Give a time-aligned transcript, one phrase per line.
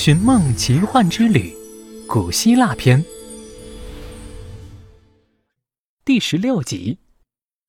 [0.00, 1.52] 寻梦奇幻之旅》
[2.06, 3.04] 古希腊篇
[6.04, 6.98] 第十六集：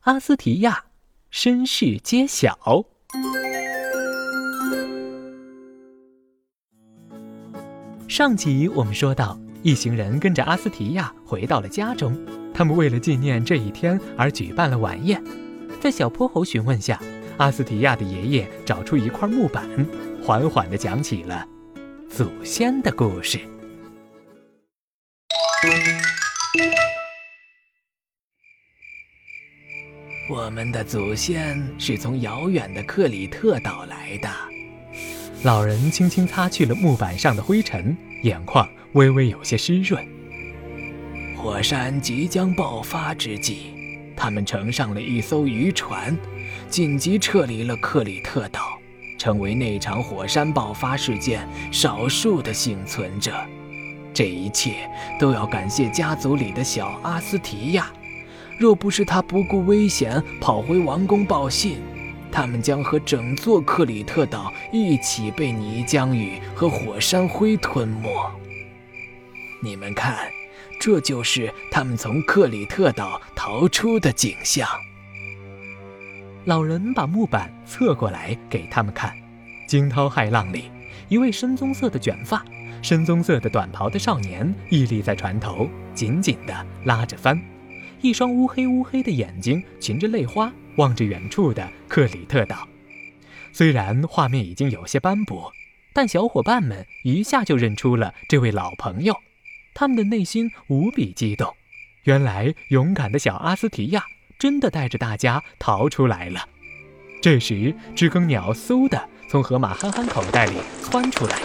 [0.00, 0.84] 阿斯提亚
[1.30, 2.84] 身世揭晓。
[8.06, 12.14] 上集我们说到，一行人跟着阿斯提亚回到了家中，
[12.52, 15.24] 他们为了纪念这一天而举办了晚宴。
[15.80, 17.00] 在小泼猴询问下，
[17.38, 19.66] 阿斯提亚的爷爷找出一块木板，
[20.22, 21.48] 缓缓地讲起了。
[22.08, 23.38] 祖先的故事。
[30.30, 34.28] 我们的祖先是从遥远的克里特岛来的。
[35.44, 40.04] 老人轻轻擦去了木板上的灰尘，眼眶微微有些湿润。
[41.36, 43.74] 火山即将爆发之际，
[44.16, 46.16] 他们乘上了一艘渔船，
[46.68, 48.67] 紧急撤离了克里特岛。
[49.18, 53.34] 成为那场火山爆发事件少数的幸存者，
[54.14, 54.88] 这一切
[55.18, 57.92] 都要感谢家族里的小阿斯提亚。
[58.58, 61.78] 若不是他不顾危险跑回王宫报信，
[62.32, 68.08] 他们将和整座克里特岛一起被泥浆雨和火山灰吞没。
[69.62, 70.28] 你们看，
[70.80, 74.68] 这就是他们从克里特岛逃出的景象。
[76.48, 79.14] 老人把木板侧过来给他们看，
[79.66, 80.70] 惊涛骇浪里，
[81.10, 82.42] 一位深棕色的卷发、
[82.80, 87.38] 深棕色的短袍的少年屹立在船头，紧紧地拉着帆，
[88.00, 92.66] 一双乌黑乌黑的眼睛噙着泪花，望着远处的克里特岛。
[93.52, 95.52] 虽然画面已经有些斑驳，
[95.92, 99.14] 但小伙伴们一下就认出了这位老朋友，
[99.74, 101.54] 他们的内心无比激动。
[102.04, 104.02] 原来，勇敢的小阿斯提亚。
[104.38, 106.40] 真的带着大家逃出来了。
[107.20, 111.36] 这时，知更鸟嗖的从河马憨憨口袋里窜出来，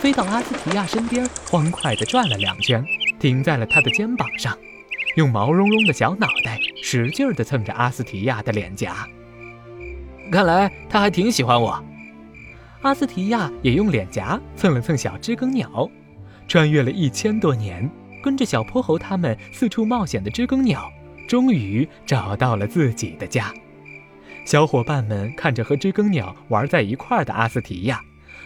[0.00, 2.84] 飞到阿斯提亚身边，欢快地转了两圈，
[3.18, 4.56] 停在了他的肩膀上，
[5.16, 9.04] 用毛茸茸的小脑袋使劲地蹭着阿斯提亚的脸颊。
[10.30, 11.82] 看来他还挺喜欢我。
[12.82, 15.90] 阿斯提亚也用脸颊蹭了蹭小知更鸟。
[16.46, 17.90] 穿越了一千多年，
[18.22, 20.88] 跟着小泼猴他们四处冒险的知更鸟。
[21.28, 23.52] 终于找到了自己的家，
[24.46, 28.02] 小伙伴们看着和知更鸟玩在一块的阿斯提亚，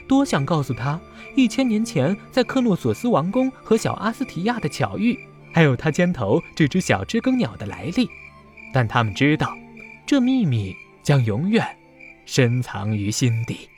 [0.08, 1.00] 多想告诉他
[1.36, 5.16] 一千年前在克诺索斯王宫和小阿斯提亚的巧遇，
[5.52, 8.10] 还有他肩头这只小知更鸟的来历，
[8.74, 9.56] 但他们知道，
[10.04, 11.64] 这秘密将永远
[12.26, 13.68] 深藏于心底。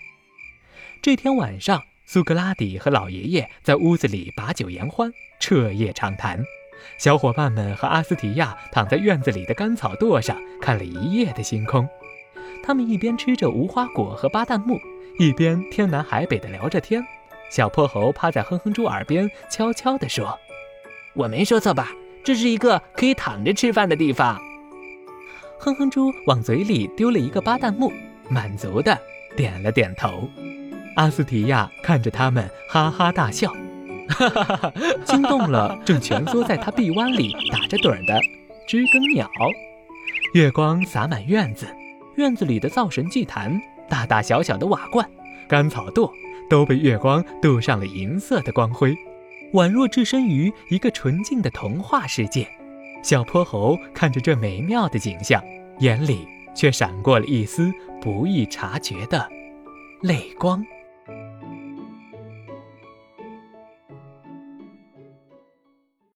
[1.03, 6.43] 这天晚上，苏格拉底和老爷爷在屋子里把酒言欢，彻夜长谈。
[6.99, 11.89] 小伙伴们和阿斯提亚躺在院子里的干草垛上，看了一夜的星空。
[12.63, 14.79] 他们一边吃着无花果和巴旦木，
[15.19, 17.05] 一边天南海北的聊着天。
[17.51, 20.39] 小泼猴趴在哼哼猪耳边悄悄地说
[21.15, 21.91] ：“我没说错吧？
[22.25, 24.41] 这是一个可以躺着吃饭的地方。”
[25.61, 27.93] 哼哼猪往嘴里丢了一个巴旦木，
[28.29, 28.99] 满足的
[29.37, 30.29] 点了点头。
[30.97, 33.53] 阿斯提亚看着他们，哈哈大笑。
[34.09, 34.57] 哈哈哈！
[34.57, 34.73] 哈
[35.05, 38.21] 惊动了正蜷缩在他臂弯里打着盹的
[38.67, 39.29] 知更鸟。
[40.35, 41.67] 月光洒满院子，
[42.17, 45.09] 院子里的灶神祭坛、大大小小的瓦罐、
[45.49, 46.11] 干草垛，
[46.51, 48.97] 都被月光镀上了银色的光辉，
[49.53, 52.47] 宛若置身于一个纯净的童话世界。
[53.03, 55.43] 小泼猴看着这美妙的景象，
[55.79, 59.29] 眼里却闪过了一丝不易察觉的
[60.03, 60.65] 泪光。